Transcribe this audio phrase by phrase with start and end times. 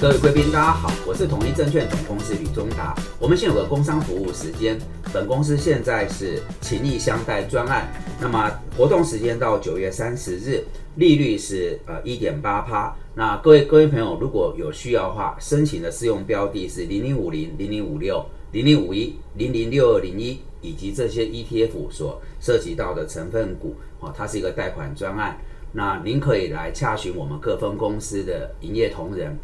[0.00, 2.94] 各位贵宾，大家好，我是统一证券总公司吕中达。
[3.18, 4.78] 我们现有个工商服务时间，
[5.12, 7.86] 本公司现在是情谊相待专案，
[8.18, 10.64] 那么活动时间到九月三十日，
[10.94, 12.96] 利率是呃一点八趴。
[13.14, 25.38] 那各位各位朋友，如果有需要的话，申请的适用标的是零零五零、零零五六、零零五一、零零六二零一，以及这些 ETF 所涉及到的成分股，哦，它是一个贷款专案。
[25.72, 29.38] 那您可以来洽询我们各分公司的营业同仁。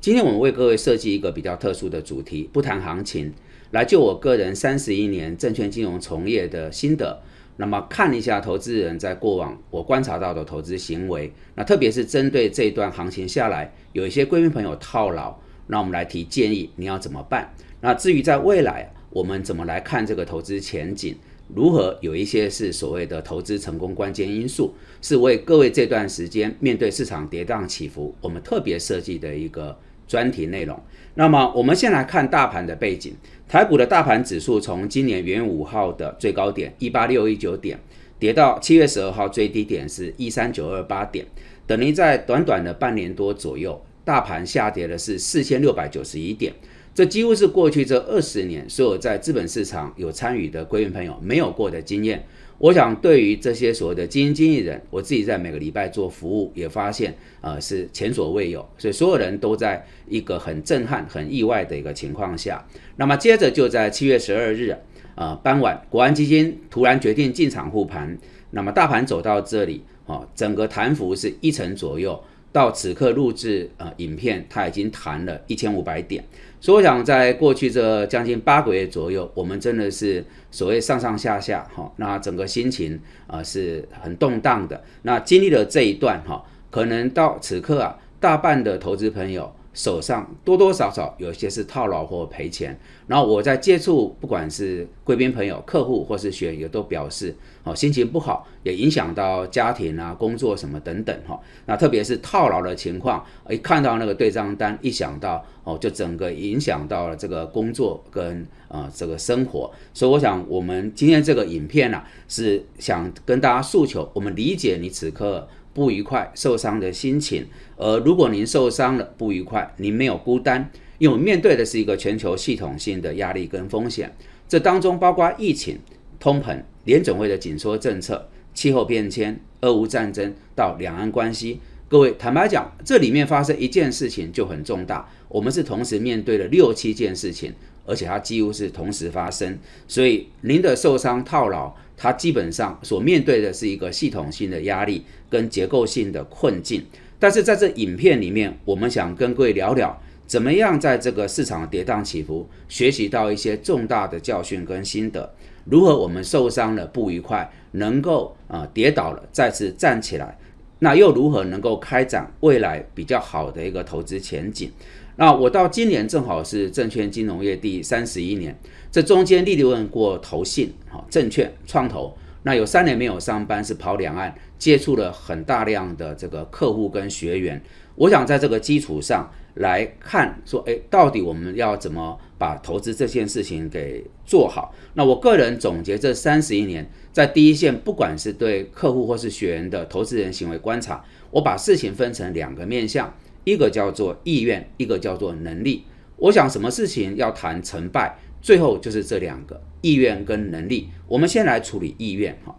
[0.00, 3.30] 今天我们为各位设计一个比较特殊的主题，不谈行情，
[3.72, 7.20] 来就我个人三十一年证券金融从业的心得，
[7.58, 17.52] 那么看一下投资人在过往我观察到的投资行为，那特别是针对这一段行情下来，有一些贵宾朋友套牢，那我们来提建议，你要怎么办？
[17.82, 21.14] 那至于在未来，我们怎么来看这个投资前景？
[21.54, 29.78] 如何有一些是所谓的投资成功关键因素，是为各位这段时间面对市场跌宕起伏，我们特别设计的一个。
[30.10, 30.76] 专题内容。
[31.14, 33.14] 那么，我们先来看大盘的背景。
[33.48, 37.78] 台股的大盘指数从今年元月五号的最高点一八六一九点，
[38.18, 41.24] 跌到七月十二号最低点是一三九二八点，
[41.64, 46.52] 等于在短短的半年多左右，大盘下跌的是四千六百九十一点。
[46.92, 52.24] 这几乎是过去这二十年所有在资本市场有参与的归员朋友没有过的经验。
[52.60, 62.62] 我想，对于这些所谓的基金经理人，我自己在每个礼拜做服务，也发现，呃，是前所未有，所以所有人都在一个很震撼、很意外的一个情况下。
[62.96, 64.76] 那么，接着就在七月十二日，
[65.14, 68.18] 呃，傍晚，国安基金突然决定进场护盘，
[68.50, 72.22] 那么大盘走到这里，哦，整个弹幅是一成左右。
[72.52, 76.22] 到此刻录制呃影片，它已经弹了一千五百点，
[76.60, 84.82] 所以我想在过去这将近八个月左右，我们真的是所谓上上下下哈，那整个心情啊是很动荡的。
[85.02, 89.50] 那经历了这一段哈，可能到此刻啊，大半的投资朋友。
[89.72, 101.40] 手上多多少少有些是套牢或赔钱，然后我在接触，不管是贵宾朋友、客户或是学员，都表示哦心情不好，也影响到家庭啊、工作什么等等哈。
[101.66, 109.70] 那特别是套牢的情况，一看到那个对账单，一想到哦，就整个影响到了这个工作跟呃这个生活。
[109.94, 115.46] 所以我想，我们今天这个影片呢，是想跟大家诉求，我们理解你此刻。
[115.72, 124.14] 不愉快、受伤的心情，而如果您受伤了、不愉快，您没有孤单，因为面对的是一个全球系统性的压力跟风险，
[124.48, 125.78] 这当中包括疫情、
[126.18, 131.60] 通膨、联准会的紧缩政策、气候变迁、俄乌战争到两岸关系。
[131.88, 137.52] 各位坦白讲，这里面发生一件事情就很重大，我们是同时面对了六七件事情，
[137.90, 139.58] 而且它几乎是同时发生，
[139.88, 141.74] 所以您的受伤套牢。
[142.02, 146.82] 它基本上所面对的是一个系统性的压力跟结构性的困境，
[147.18, 155.30] 但是在这影片里面，我们想跟各位聊聊，怎么样在这个市场跌宕起伏，学习到一些重大的教训跟心得，
[155.66, 160.38] 如何我们受伤了不愉快，能够啊跌倒了再次站起来，
[160.78, 164.72] 那又如何能够开展未来比较好的一个投资前景？
[165.20, 168.58] 那我到今年正好是证券金融业第三十一年。
[168.90, 177.62] 这中间历练过投信、哈证券、创投，那有三年没有上班，是跑两岸，接触了很大量的这个客户跟学员。
[177.96, 184.74] 我想在这个基础上来看，说，哎，到底我们要怎么把投资这件事情给做好？
[184.94, 193.14] 那我个人总结这三十一年，在第一线，不管是对客户或是学员的投资人行为观察，我把事情分成两个面向，
[193.44, 195.84] 一个叫做意愿，一个叫做能力。
[196.16, 198.18] 我想什么事情要谈成败？
[198.42, 200.88] 最后就是这两个意愿跟能力。
[201.08, 202.56] 我们先来处理意愿哈。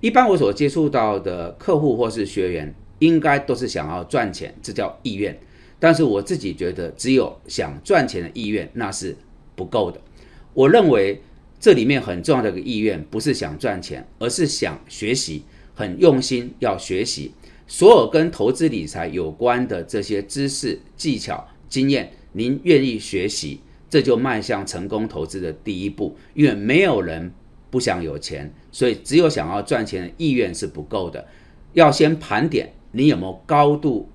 [0.00, 5.38] 一般我所接触到的客户或是学员，应该都是想要赚钱，这叫意愿。
[5.78, 9.16] 但是我自己觉得，只有想赚钱的意愿那是
[9.54, 10.00] 不够的。
[10.54, 11.22] 我认为
[11.58, 15.44] 这里面很重要的一个意愿，不是想赚钱，而是想学习，
[15.74, 17.32] 很用心要学习
[17.70, 23.60] 所有跟投资理财有关的这些知识、技巧、经验，您愿意学习。
[23.88, 27.32] 这就迈向成功投资的第一步，因为没有人
[27.70, 31.24] 不想有钱，所以只有想要赚钱的意愿是不够的。
[31.72, 34.08] 要先盘点你有没有高度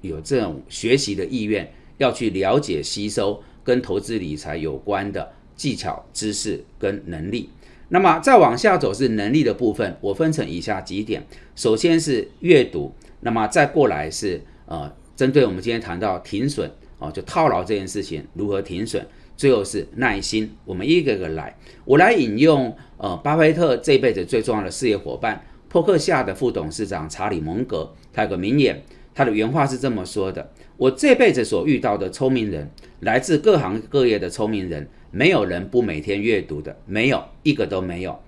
[0.00, 7.50] 有这种学习的意愿，要去了解吸收跟投资理财有关的技巧、知识跟能力。
[7.88, 16.70] 那么再往下走是能力的部分，我分成以下几点：首先是阅读，那么再过来是呃，针对我们今天谈到停损。
[16.98, 19.06] 哦，就套牢这件事情如何停损？
[19.36, 21.54] 最后是耐心，我们一个个来。
[21.84, 28.82] 我来引用呃，巴菲特这辈子最重要的事业伙伴，珀克夏的副董事长查理蒙格，他有个名言：
[29.16, 32.70] 他的原话是这么说的：“我这辈子所遇到的聪明人，
[33.00, 38.20] 来自各行各业的聪明人，没有人不每天阅读的，没有一个都没有。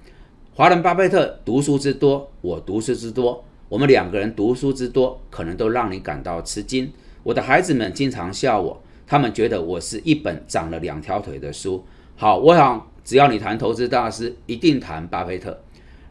[0.55, 6.91] 华人巴菲特读书之多，我读书之多，我们两个人读书之多，可能都让你感到吃惊。
[7.23, 11.85] 我的孩子们经常笑我，他们觉得我是一本长了两条腿的书。
[12.17, 15.61] 好，我想只要你谈投资大师，一定谈巴菲特。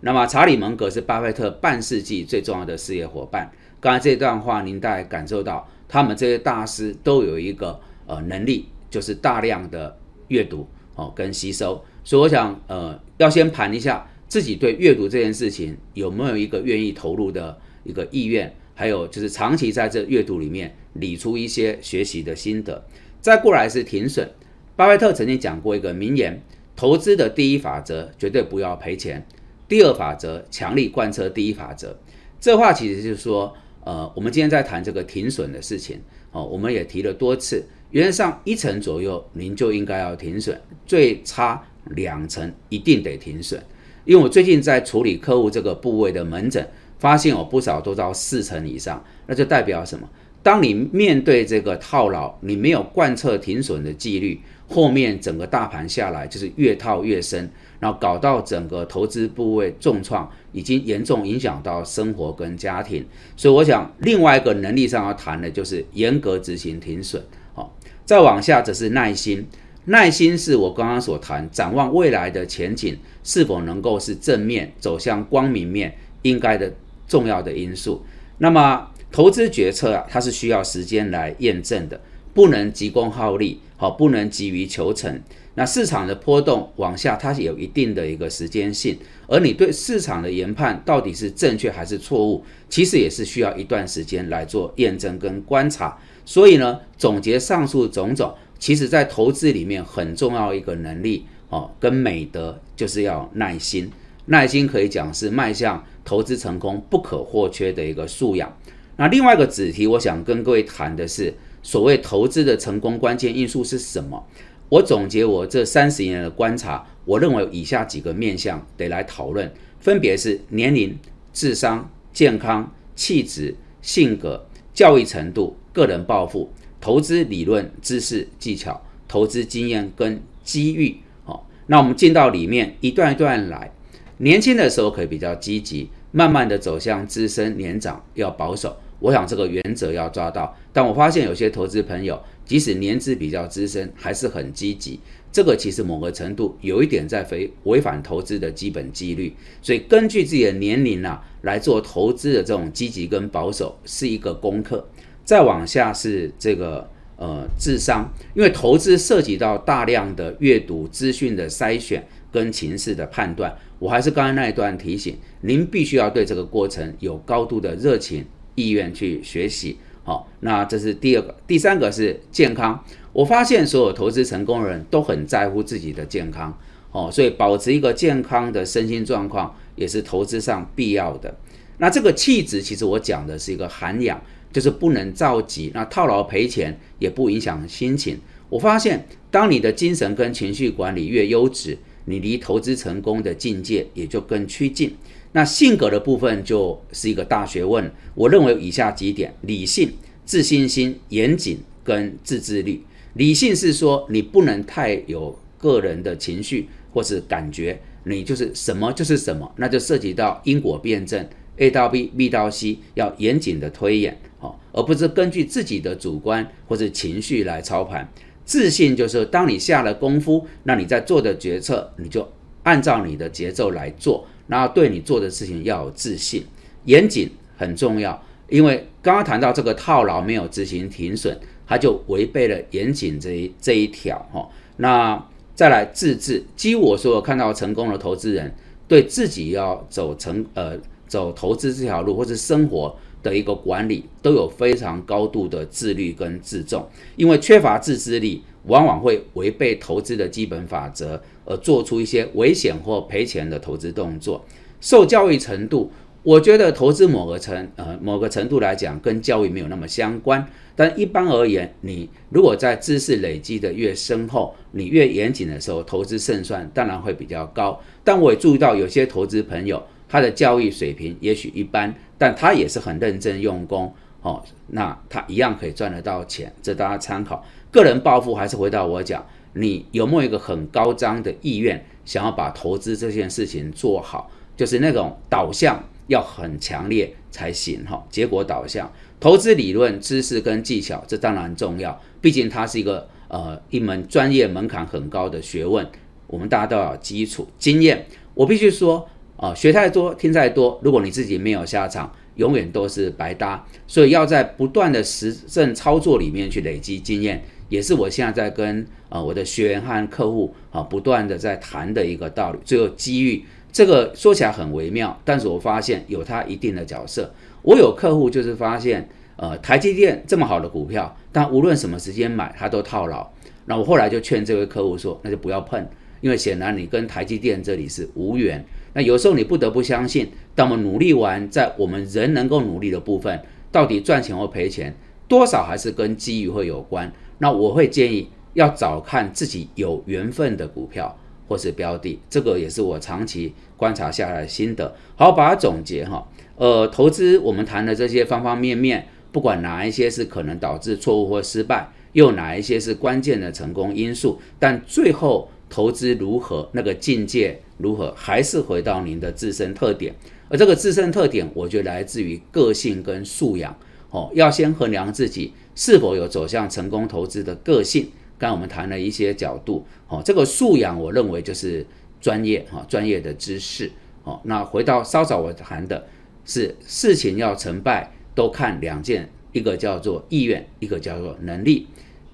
[0.01, 9.95] 那么查理蒙格是巴菲特半世纪最重要的事业伙伴。”刚才这段话，您大概感受到，他们这些大师都有一个呃能力，就是大量的
[10.29, 11.83] 阅读哦跟吸收。
[12.03, 22.83] 所以我想呃要先盘一下自己对阅读这件事情有没有一个愿意投入的一个意愿，还有就是长期在这阅读里面理出一些学习的心得。
[23.21, 24.27] 再过来是停损。
[24.75, 26.41] 巴菲特曾经讲过一个名言：
[26.75, 29.25] 投资的第一法则绝对不要赔钱，
[29.68, 31.98] 第二法则强力贯彻第一法则。
[32.40, 33.54] 这话其实就是说。
[33.88, 36.02] 呃，我们今天在谈这个停损的事情，
[36.34, 43.64] 哦，我们也提了多次，原则上一成左右您就应该要停损，最差两成一定得停损。
[44.04, 46.69] 因为我最近在处理客户这个部位的门诊，
[47.00, 50.10] 发现有不少都到四成以上，那就代表什么？
[50.47, 57.51] 当你面对这个套牢，你没有贯彻停损的纪律，后面整个大盘下来就是越套越深。
[57.81, 63.05] 然后搞到整个投资部位重创，已经严重影响到生活跟家庭，
[63.35, 67.21] 所以我想另外一个能力上要谈的就是严格执行停损。
[67.53, 69.45] 好，再往下则是耐心，
[69.83, 76.73] 耐心是我刚刚所谈展望未来的前景是否能够是正面走向光明面应该的
[77.05, 78.01] 重要的因素。
[78.38, 82.00] 那么投资决策啊，它是需要时间来验证的，
[82.33, 85.21] 不能急功好利，好，不能急于求成。
[85.56, 88.95] 那市场的波动往下，它是有一定的一个时间性，
[89.27, 95.98] 而你对市场的研判到底是正确还是错误，其实也是需要一段时间来做验证跟观察。
[96.25, 103.89] 所以呢，总结上述种种，其实在投资里面很重要一个能力哦，跟美德就是要耐心。
[104.25, 108.56] 耐心可以讲是迈向投资成功不可或缺的一个素养。
[108.97, 114.25] 那另外一个子题，我想跟各位谈的是，所谓投资的成功关键因素是什么？
[114.69, 119.49] 我总结我这三十年的观察，我认为以下几个面向得来讨论，
[119.79, 120.97] 分别是年龄、
[121.31, 126.51] 智商、健康、气质、性格、教育程度、个人抱负、
[126.81, 130.97] 投资理论知识技巧、投资经验跟机遇。
[131.23, 133.71] 好，那我们进到里面一段一段来。
[134.17, 138.75] 年轻的时候可以比较积极，慢慢的走向资深年长要保守。
[138.99, 140.55] 我想这个原则要抓到。
[140.71, 142.21] 但我发现有些投资朋友。
[142.47, 144.97] 即使年资比较资深，还是很积极。
[145.33, 149.35] 这个其实某个程度有一点在违违反投资的基本纪律。
[149.61, 154.88] 所以根据自己的年龄啊来做投资的这种积极跟保守是一个功课。
[155.25, 163.53] 再往下是这个呃智商，因为投资涉及到大量的阅读资讯的筛选跟情势的判断。
[163.77, 168.25] 我还是刚才那一段提醒，您必须要对这个过程有高度的热情
[168.57, 169.77] 意愿去学习。
[170.04, 172.83] 好，那这是第二个，第三个是健康。
[173.13, 176.57] 我发现所有投资成功的人都很在乎自己的健康，
[176.92, 181.36] 哦，所以保持一个健康的身心状况也是投资上必要的。
[181.77, 184.21] 那这个气质，其实我讲的是一个涵养，
[184.51, 188.19] 就是不能着急，那套牢赔钱也不影响心情。
[188.49, 191.78] 我发现，当你的精神跟情绪管理越优质，
[192.09, 194.95] 你离投资成功的境界也就更趋近。
[195.33, 197.92] 那性格的部分就是一个大学问。
[198.16, 199.92] 我认为以下几点：理性、
[200.26, 202.81] 自信心、严谨跟自制力。
[203.14, 218.09] 理性是说你不能太有个人的情绪或是感觉，你就是什么就是什么，那就涉及到因果辩证，A 到 B，B 到 C，要严谨的推演，好，而不是根据自己的主观或者情绪来操盘。
[218.47, 222.27] 自信就是当你下了功夫，那你在做的决策，你就
[222.63, 224.25] 按照你的节奏来做。
[224.47, 226.42] 然后对你做的事情要有自信，
[226.85, 231.37] 严谨很重要，因为刚刚谈到这个套牢没有执行停损，
[231.68, 234.47] 它就违背了严谨这一这一条哈。
[234.77, 235.21] 那
[235.54, 238.56] 再来自制，几乎我说看到成功的投资人，
[238.87, 240.77] 对自己要走成呃
[241.07, 248.44] 走投资这条路或者生活的一个管理，都有非常高度的自律跟自重，因为缺乏自制力。
[248.68, 254.44] 往往会违背投资的基本法则，而做出一些危险或赔钱的投资动作。
[254.81, 255.90] 受教育程度，
[256.21, 260.45] 我觉得投资某个程呃某个程度来讲，跟教育没有那么相关。
[260.76, 267.80] 但一般而言，你如果在知识累积的越深厚，你越严谨的时候，投资胜算当然会比较高。
[268.04, 273.94] 但我也注意到有些投资朋友，他的教育水平也许一般，但他也是很认真用功。
[274.21, 277.45] 哦，那他一样可以赚得到钱，这大家参考。
[277.71, 288.06] 个人暴富还是回到我讲，你有没有一个很高张的意愿，想要把投资这件事情做好，就是那种导向要很强烈才行哈。
[288.09, 295.87] 结果导向，投资理论知识跟技巧，这当然重要，毕竟它是一个呃一门专业门槛很高的学问，
[296.26, 298.06] 我们大家都要基础经验。
[298.33, 302.11] 我必须说啊，学太多听再多，如果你自己没有下场。
[302.37, 312.59] 永远都是白搭，所以要在不断的实证操作里面去累积经验，也是我现在在跟啊我的学员和客户啊不断的在谈的一个道理。
[312.63, 317.33] 最后机遇这个说起来很微妙，但是我发现有它一定的角色。
[317.63, 323.27] 我有客户就是发现，呃，台积电这么好的股票，但无论什么时间买，它都套牢。
[323.65, 325.83] 那我后来就劝这位客户说，那就不要碰，
[326.21, 328.63] 因为显然你跟台积电这里是无缘。
[328.97, 333.39] 那有时候你不得不相信，当我们努力完，在我们人能够努力的部分，
[333.71, 334.92] 到底赚钱或赔钱，
[335.27, 337.13] 多少还是跟机遇会有关。
[337.37, 341.16] 那我会建议要找看自己有缘分的股票
[341.47, 344.95] 或是标的，这个也是我长期观察下来的心得。
[345.16, 346.27] 好，把它总结哈。
[346.56, 355.51] 呃，投资我们谈的这些方方面面，不管哪一些是可能导致错误或失败，又哪一些是关键的成功因素，但最后。
[355.69, 360.16] 投资如何，那个境界如何，还是回到您的自身特点。
[360.50, 363.78] 而这个自身特点，我觉得来自于个性跟素养。
[364.10, 368.10] 哦，要先衡量自己是否有走向成功投资的个性。
[368.38, 369.86] 刚我们谈了一些角度。
[370.07, 371.86] 哦，这个素养，我认为就是
[372.22, 373.92] 专业哈，专业的知识。
[374.24, 376.07] 哦，那回到稍早我谈的
[376.46, 381.88] 是事情要成败，都看两件，一个叫做意愿，一个叫做能力。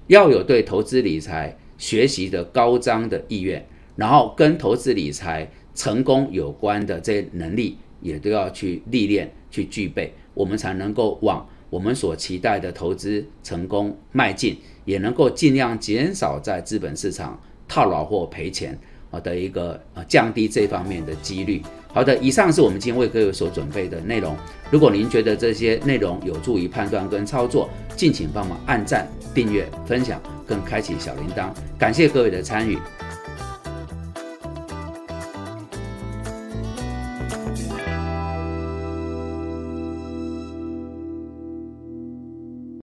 [0.06, 1.56] 要有对投资理财。
[1.76, 18.78] 学习的高涨的意愿，然后跟投资理财成功有关的这些能力，也都要去历练、去具备，我们才能够往我们所期待的投资成功迈进，也能够尽量减少在资本市场套牢或赔钱
[19.10, 21.62] 啊的一个呃降低这方面的几率。
[21.92, 24.36] 好的，以上是我们今天为各位所准备的内容。
[24.70, 30.20] 如果您觉得这些内容有助于判断跟操作，敬请帮忙按赞、订阅、分享。
[30.46, 31.48] 更开启小铃铛，
[31.78, 32.76] 感谢各位的参与。